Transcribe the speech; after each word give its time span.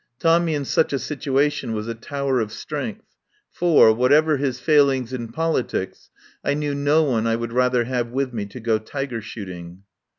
Tommy 0.17 0.55
in 0.55 0.65
such 0.65 0.93
a 0.93 0.97
situation 0.97 1.73
was 1.73 1.87
a 1.87 1.93
tower 1.93 2.39
of 2.39 2.51
strength, 2.51 3.05
for, 3.51 3.93
whatever 3.93 4.37
his 4.37 4.59
fail 4.59 4.89
ings 4.89 5.13
in 5.13 5.27
politics, 5.31 6.09
I 6.43 6.55
knew 6.55 6.73
no 6.73 7.03
one 7.03 7.27
I 7.27 7.35
would 7.35 7.53
rather 7.53 7.83
have 7.83 8.09
with 8.09 8.33
me 8.33 8.47
to 8.47 8.59
go 8.59 8.79
tiger 8.79 9.21
shooting. 9.21 9.83